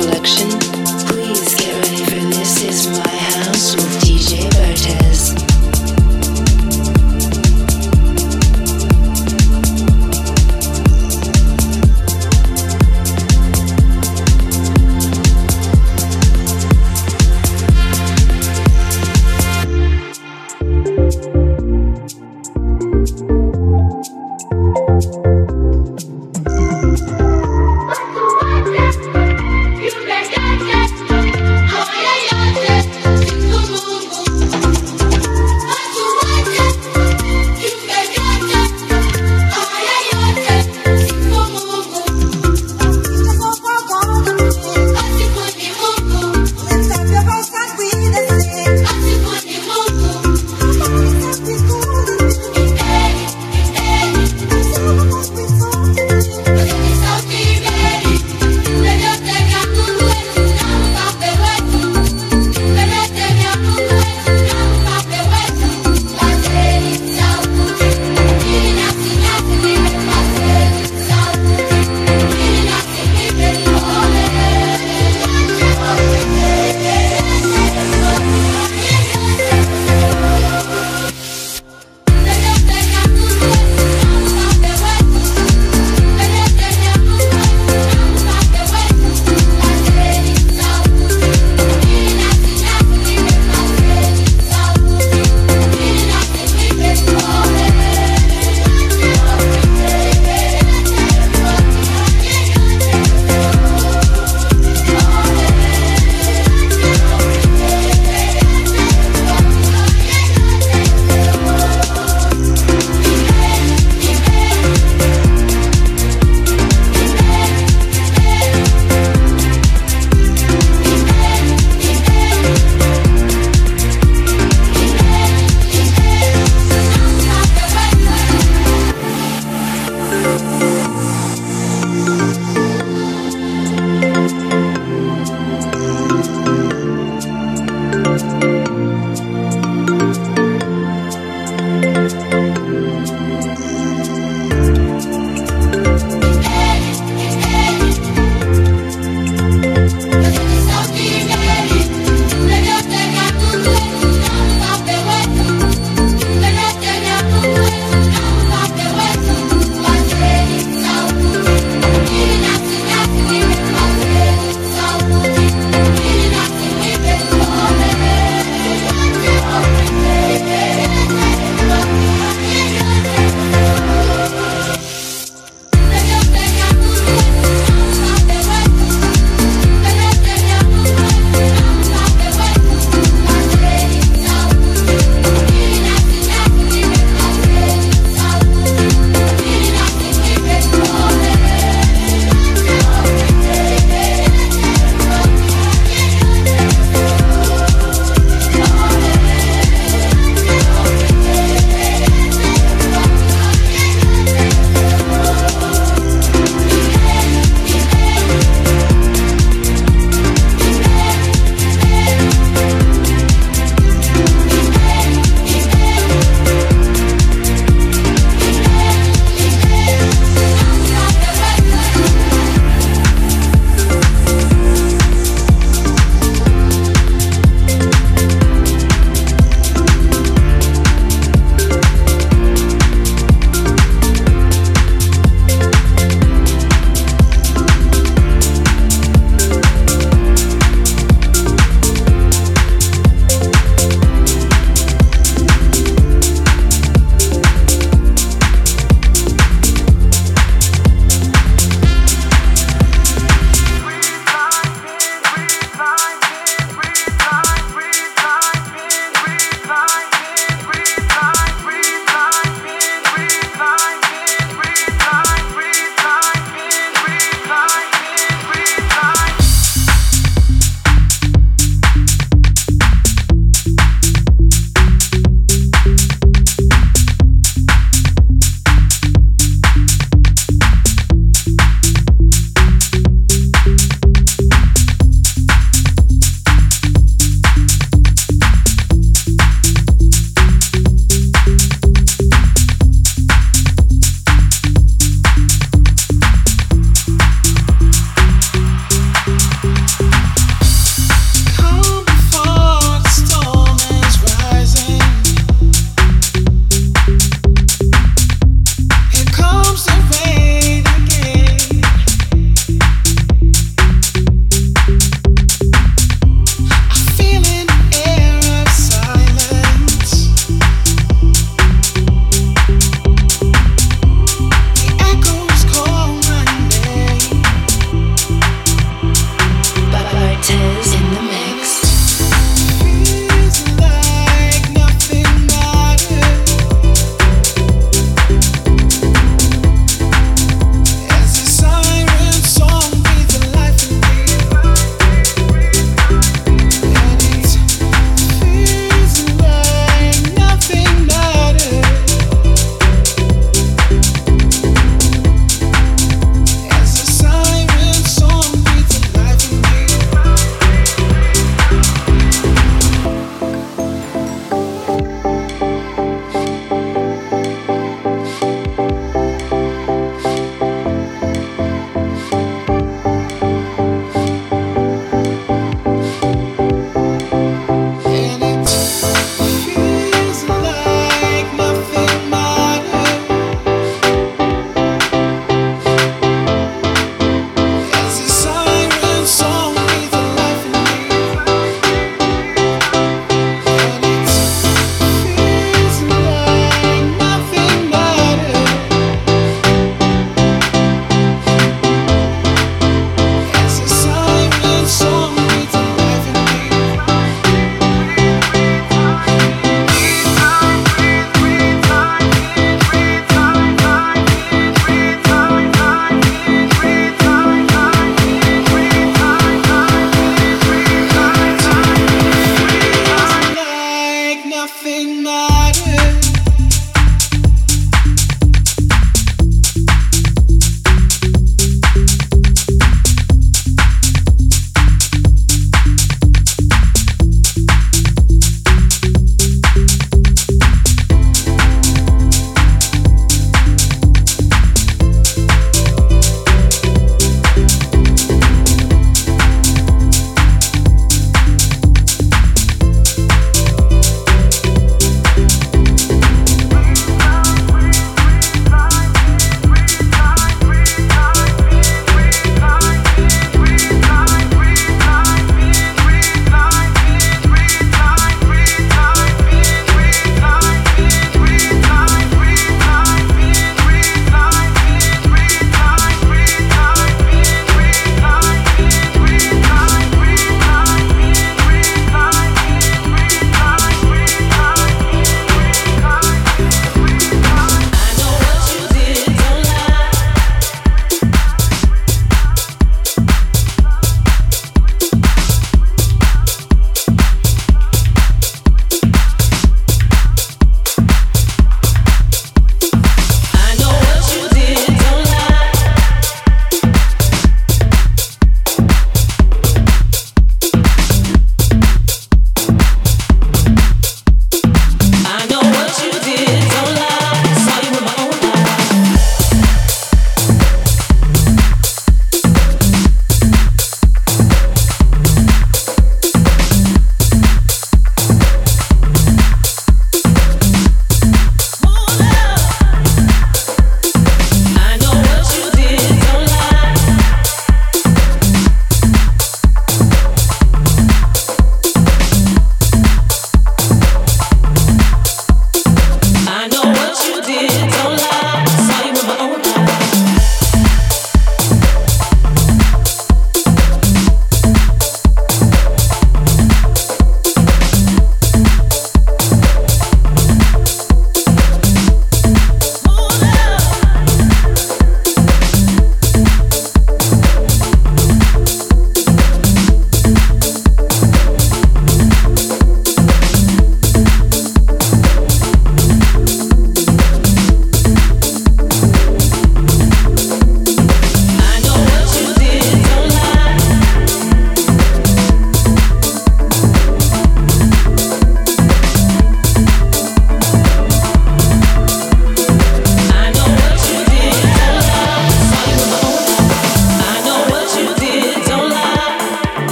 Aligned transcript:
selection. 0.00 0.39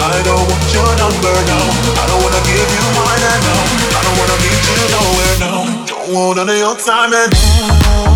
I 0.00 0.22
don't 0.22 0.44
want 0.48 0.66
your 0.72 0.90
number 0.96 1.34
now. 1.50 1.64
I 2.00 2.04
don't 2.08 2.22
wanna 2.22 2.42
give 2.48 2.68
you 2.76 2.84
mine 2.96 3.22
now. 3.44 3.60
I 3.96 4.00
don't 4.04 4.16
wanna 4.20 4.38
meet 4.42 4.62
you 4.70 4.82
nowhere 4.96 5.36
now. 5.40 5.58
Don't 5.86 6.08
want 6.14 6.36
none 6.36 6.48
of 6.48 6.56
your 6.56 6.76
time 6.76 7.10
now. 7.10 8.15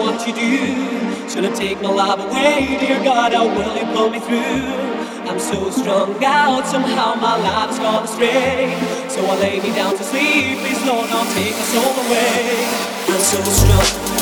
What 0.00 0.20
to 0.26 0.32
do. 0.32 1.28
Should 1.28 1.44
I 1.44 1.54
take 1.54 1.80
my 1.80 1.90
life 1.90 2.18
away, 2.18 2.78
dear 2.80 3.02
God? 3.02 3.32
How 3.32 3.46
will 3.46 3.76
you 3.76 3.86
pull 3.94 4.10
me 4.10 4.18
through? 4.18 4.94
I'm 5.28 5.38
so 5.38 5.70
strung 5.70 6.22
out, 6.22 6.66
somehow 6.66 7.14
my 7.14 7.36
life 7.36 7.70
has 7.70 7.78
gone 7.78 8.04
astray. 8.04 8.74
So 9.08 9.24
I 9.24 9.38
lay 9.38 9.60
me 9.60 9.74
down 9.74 9.96
to 9.96 10.04
sleep, 10.04 10.58
please 10.58 10.84
Lord, 10.84 11.08
don't 11.08 11.30
take 11.30 11.54
my 11.54 11.66
soul 11.72 11.94
away. 12.06 12.66
I'm 13.08 13.20
so 13.20 13.40
strong. 13.42 14.13